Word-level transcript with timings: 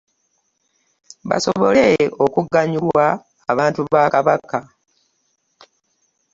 Basobole 1.29 1.83
okuganyula 2.25 3.07
abantu 3.51 3.81
ba 3.91 4.03
Kabaka. 4.13 4.59